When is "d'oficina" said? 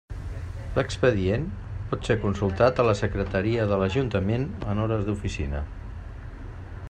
5.11-5.63